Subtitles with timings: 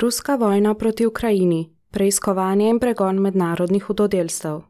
[0.00, 4.60] Ruska vojna proti Ukrajini, preiskovanje in pregon mednarodnih hudodelstev.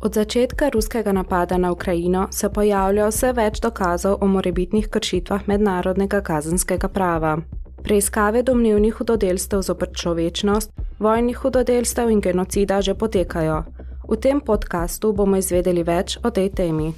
[0.00, 6.20] Od začetka ruskega napada na Ukrajino se pojavlja vse več dokazov o morebitnih kršitvah mednarodnega
[6.20, 7.38] kazenskega prava.
[7.82, 13.62] Preiskave domnevnih hudodelstev zopr človečnost, vojnih hudodelstev in genocida že potekajo.
[14.08, 16.92] V tem podkastu bomo izvedeli več o tej temi.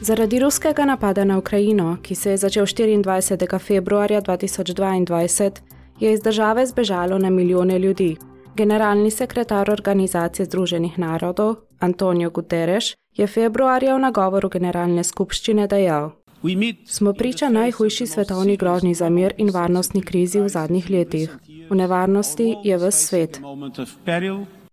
[0.00, 3.58] Zaradi ruskega napada na Ukrajino, ki se je začel 24.
[3.58, 5.50] februarja 2022,
[6.00, 8.16] je iz države zbežalo na milijone ljudi.
[8.56, 12.84] Generalni sekretar Organizacije Združenih narodov Antonijo Guterres
[13.16, 16.10] je februarja v nagovoru Generalne skupščine dejal:
[16.86, 21.30] Smo priča najhujši svetovni grožnji za mir in varnostni krizi v zadnjih letih.
[21.70, 23.40] V nevarnosti je v svet.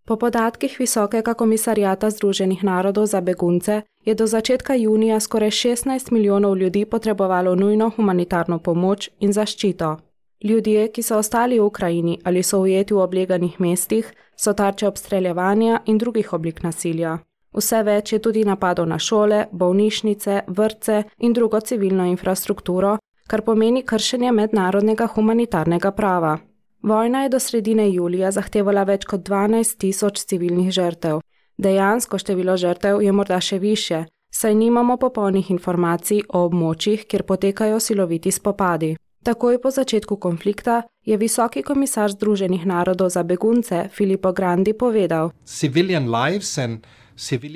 [0.06, 6.58] Po podatkih Visokega komisarjata Združenih narodov za begunce je do začetka junija skoraj 16 milijonov
[6.58, 9.98] ljudi potrebovalo nujno humanitarno pomoč in zaščito.
[10.44, 15.80] Ljudje, ki so ostali v Ukrajini ali so ujeti v obleganih mestih, so tarče obstreljevanja
[15.86, 17.18] in drugih oblik nasilja.
[17.54, 23.84] Vse več je tudi napadov na šole, bolnišnice, vrtce in drugo civilno infrastrukturo, kar pomeni
[23.84, 26.40] kršenje mednarodnega humanitarnega prava.
[26.84, 31.22] Vojna je do sredine julija zahtevala več kot 12 tisoč civilnih žrtev.
[31.58, 34.02] Dejansko število žrtev je morda še više,
[34.36, 38.98] saj nimamo popolnih informacij o območjih, kjer potekajo siloviti spopadi.
[39.24, 45.32] Takoj po začetku konflikta je visoki komisar Združenih narodov za begunce Filippo Grandi povedal: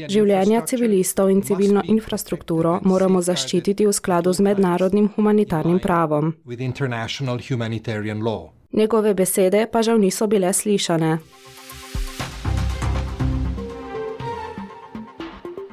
[0.07, 6.33] Življenja civilistov in civilno infrastrukturo moramo zaščititi v skladu z mednarodnim humanitarnim pravom.
[8.71, 11.17] Njegove besede pa žal niso bile slišane.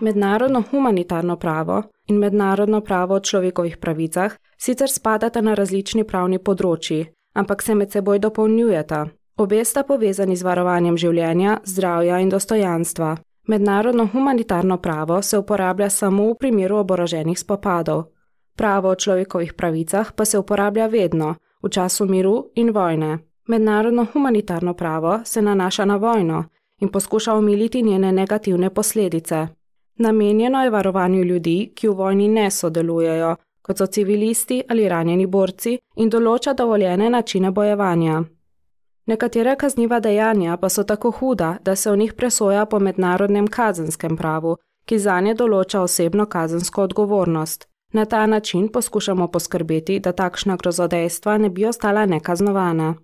[0.00, 7.06] Mednarodno humanitarno pravo in mednarodno pravo o človekovih pravicah sicer spadata na različni pravni področji,
[7.34, 9.06] ampak se med seboj dopolnjujeta.
[9.36, 13.16] Obe sta povezani z varovanjem življenja, zdravja in dostojanstva.
[13.48, 18.04] Mednarodno humanitarno pravo se uporablja samo v primeru oboroženih spopadov.
[18.56, 23.18] Pravo o človekovih pravicah pa se uporablja vedno, v času miru in vojne.
[23.48, 26.44] Mednarodno humanitarno pravo se nanaša na vojno
[26.80, 29.46] in poskuša omiliti njene negativne posledice.
[29.96, 35.78] Namenjeno je varovanju ljudi, ki v vojni ne sodelujejo, kot so civilisti ali ranjeni borci,
[35.96, 38.22] in določa dovoljene načine bojevanja.
[39.06, 44.16] Nekatera kazniva dejanja pa so tako huda, da se v njih presoja po mednarodnem kazenskem
[44.16, 47.68] pravu, ki za nje določa osebno kazensko odgovornost.
[47.94, 52.94] Na ta način poskušamo poskrbeti, da takšna grozodejstva ne bi ostala nekaznovana.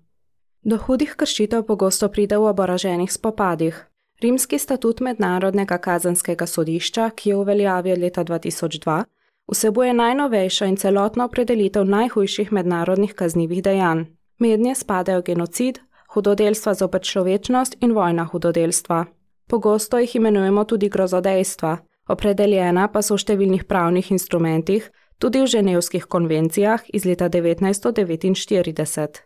[0.63, 3.87] Do hudih kršitev pogosto pride v oboroženih spopadih.
[4.21, 9.05] Rimski statut Mednarodnega kazanskega sodišča, ki je uveljavil leta 2002,
[9.53, 14.05] vsebuje najnovejšo in celotno opredelitev najhujših mednarodnih kaznjivih dejanj.
[14.39, 15.79] Mednje spadajo genocid,
[16.15, 19.05] hudodelstva zopet človečnost in vojna hudodelstva.
[19.47, 21.79] Pogosto jih imenujemo tudi grozodejstva,
[22.13, 29.23] opredeljena pa so v številnih pravnih instrumentih, tudi v ženevskih konvencijah iz leta 1949.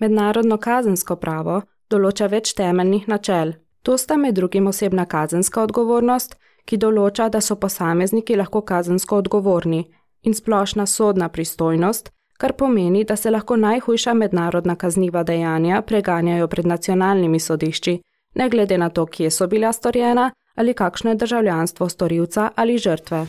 [0.00, 3.52] Mednarodno kazensko pravo določa več temeljnih načel.
[3.82, 6.36] To sta med drugim osebna kazenska odgovornost,
[6.66, 9.82] ki določa, da so posamezniki lahko kazensko odgovorni,
[10.22, 16.66] in splošna sodna pristojnost, kar pomeni, da se lahko najhujša mednarodna kazniva dejanja preganjajo pred
[16.66, 17.98] nacionalnimi sodišči,
[18.34, 23.26] ne glede na to, kje so bila storjena ali kakšno je državljanstvo storilca ali žrtve.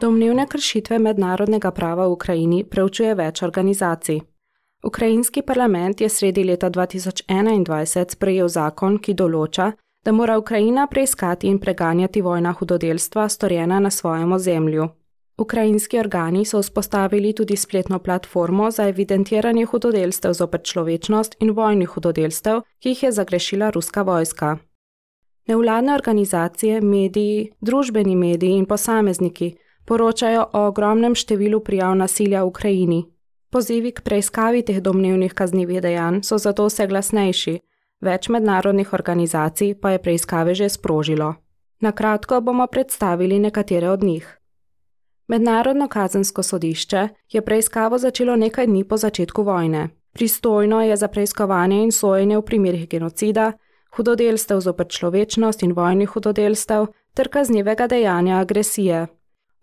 [0.00, 4.20] Domnevne kršitve mednarodnega prava v Ukrajini preučuje več organizacij.
[4.82, 9.72] Ukrajinski parlament je sredi leta 2021 sprejel zakon, ki določa,
[10.04, 14.88] da mora Ukrajina preiskati in preganjati vojna hudodelstva storjena na svojem ozemlju.
[15.38, 22.60] Ukrajinski organi so vzpostavili tudi spletno platformo za evidentiranje hudodelstev zopet človečnost in vojnih hudodelstev,
[22.78, 24.58] ki jih je zagrešila ruska vojska.
[25.48, 29.54] Nevladne organizacije, mediji, družbeni mediji in posamezniki
[29.84, 33.04] poročajo o ogromnem številu prijav nasilja v Ukrajini.
[33.50, 37.58] Pozivi k preiskavi teh domnevnih kaznjivih dejanj so zato vse glasnejši,
[38.00, 41.34] več mednarodnih organizacij pa je preiskave že sprožilo.
[41.80, 44.41] Na kratko bomo predstavili nekatere od njih.
[45.28, 49.88] Mednarodno kazensko sodišče je preiskavo začelo nekaj dni po začetku vojne.
[50.12, 53.52] Pristojno je za preiskovanje in sojenje v primerih genocida,
[53.96, 59.06] hudodelstev zopet človečnost in vojnih hudodelstev ter kaznjivega dejanja agresije.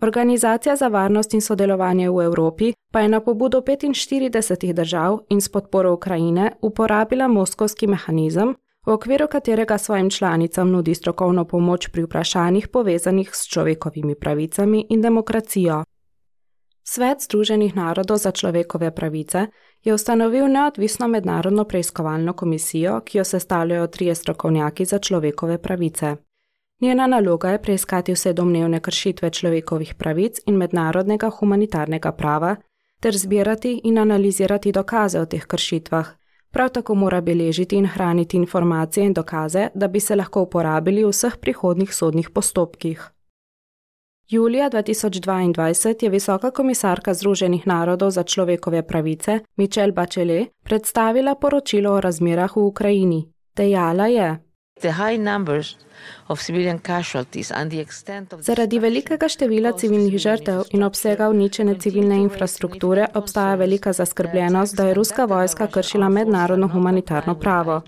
[0.01, 5.49] Organizacija za varnost in sodelovanje v Evropi pa je na pobudo 45 držav in s
[5.49, 8.55] podporo Ukrajine uporabila moskovski mehanizem,
[8.85, 15.01] v okviru katerega svojim članicam nudi strokovno pomoč pri vprašanjih povezanih s človekovimi pravicami in
[15.01, 15.83] demokracijo.
[16.83, 19.47] Svet Združenih narodov za človekove pravice
[19.83, 26.15] je ustanovil neodvisno mednarodno preiskovalno komisijo, ki jo sestavljajo trije strokovnjaki za človekove pravice.
[26.81, 32.55] Njena naloga je preiskati vse domnevne kršitve človekovih pravic in mednarodnega humanitarnega prava
[32.99, 36.07] ter zbirati in analizirati dokaze o teh kršitvah.
[36.51, 41.09] Prav tako mora beležiti in hraniti informacije in dokaze, da bi se lahko uporabili v
[41.09, 43.09] vseh prihodnih sodnih postopkih.
[44.29, 52.01] Julija 2022 je visoka komisarka Združenih narodov za človekove pravice Michelle Bachelet predstavila poročilo o
[52.01, 53.31] razmerah v Ukrajini.
[53.55, 54.48] Dejala je:
[58.39, 64.93] Zaradi velikega števila civilnih žrtev in obsega uničene civilne infrastrukture obstaja velika zaskrbljenost, da je
[64.93, 67.81] ruska vojska kršila mednarodno humanitarno pravo.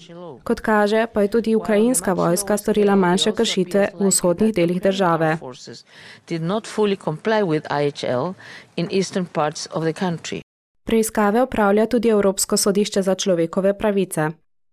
[0.43, 5.38] Kot kaže, pa je tudi ukrajinska vojska storila manjše kršitve v vzhodnih delih države.
[10.83, 14.31] Preiskave upravlja tudi Evropsko sodišče za človekove pravice.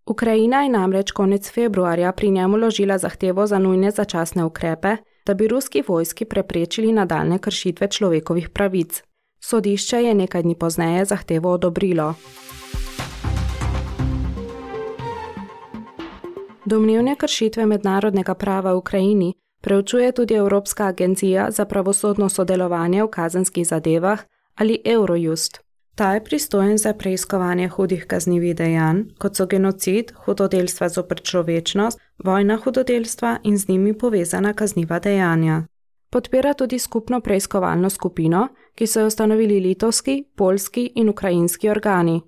[0.08, 4.96] Ukrajina je namreč konec februarja pri njemu ložila zahtevo za nujne začasne ukrepe,
[5.26, 9.02] da bi ruski vojski preprečili nadaljne kršitve človekovih pravic.
[9.40, 12.14] Sodišče je nekaj dni pozneje zahtevo odobrilo.
[16.64, 23.66] Domnevne kršitve mednarodnega prava v Ukrajini preučuje tudi Evropska agencija za pravosodno sodelovanje v kazenskih
[23.66, 24.20] zadevah
[24.54, 25.67] ali Eurojust.
[25.98, 32.56] Ta je pristojen za preiskovanje hudih kaznjivih dejanj, kot so genocid, hudodelstva zoper človečnost, vojna
[32.56, 35.62] hudodelstva in z njimi povezana kazniva dejanja.
[36.10, 42.20] Podpira tudi skupno preiskovalno skupino, ki so jo ustanovili litovski, polski in ukrajinski organi.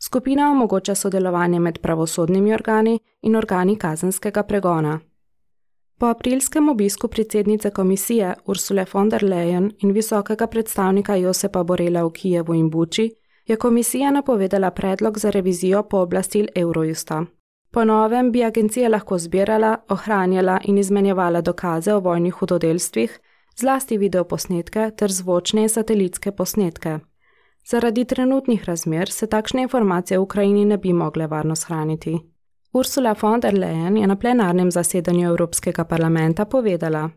[0.00, 5.00] Skupina omogoča sodelovanje med pravosodnimi organi in organi kazenskega pregona.
[5.98, 12.10] Po aprilskem obisku predsednice komisije Ursule von der Leyen in visokega predstavnika Josepa Borela v
[12.10, 13.10] Kijevu in Buči
[13.46, 17.24] je komisija napovedala predlog za revizijo pooblastil Eurojusta.
[17.70, 23.20] Po novem bi agencija lahko zbirala, ohranjala in izmenjevala dokaze o vojnih hudodelstvih,
[23.60, 26.98] zlasti videoposnetke ter zvočne in satelitske posnetke.
[27.66, 32.18] Zaradi trenutnih razmer se takšne informacije v Ukrajini ne bi mogle varno shraniti.
[32.76, 37.10] Ursula von der Leyen je na plenarnem zasedanju Evropskega parlamenta povedala: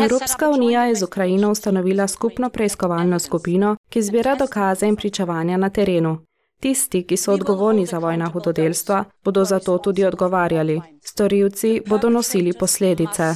[0.00, 5.70] Evropska unija je z Ukrajino ustanovila skupno preiskovalno skupino, ki zbira dokaze in pričevanja na
[5.70, 6.18] terenu.
[6.60, 10.80] Tisti, ki so odgovorni za vojna hudodelstva, bodo za to tudi odgovarjali.
[11.04, 13.34] Storilci bodo nosili posledice.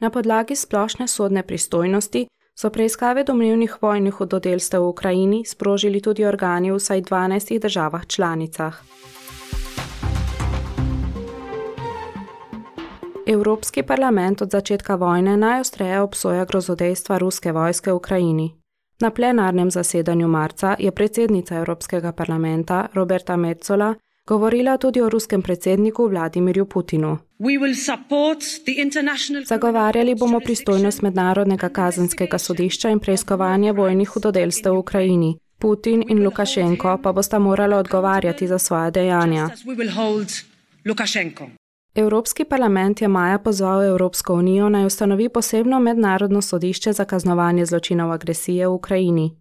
[0.00, 2.26] Na podlagi splošne sodne pristojnosti
[2.60, 8.82] so preiskave domnevnih vojnih hudodelstev v Ukrajini sprožili tudi organi v vsaj 12 državah članicah.
[13.28, 18.54] Evropski parlament od začetka vojne najostreje obsoja grozodejstva ruske vojske v Ukrajini.
[19.00, 23.94] Na plenarnem zasedanju marca je predsednica Evropskega parlamenta Roberta Metzola
[24.26, 27.18] govorila tudi o ruskem predsedniku Vladimirju Putinu.
[29.44, 35.38] Zagovarjali bomo pristojnost Mednarodnega kazenskega sodišča in preiskovanje vojnih hudodelstev v Ukrajini.
[35.58, 39.48] Putin in Lukašenko pa bosta morala odgovarjati za svoje dejanja.
[41.94, 48.12] Evropski parlament je maja pozval Evropsko unijo naj ustanovi posebno mednarodno sodišče za kaznovanje zločinov
[48.12, 49.36] agresije v Ukrajini.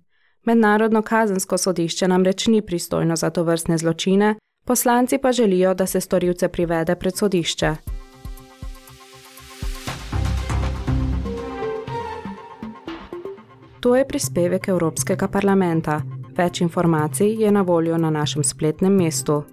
[0.46, 4.36] Mednarodno kazensko sodišče namreč ni pristojno za to vrstne zločine,
[4.66, 7.76] poslanci pa želijo, da se storilce privede pred sodišče.
[13.80, 16.02] To je prispevek Evropskega parlamenta.
[16.38, 19.44] Več informacij je na voljo na našem spletnem mestu.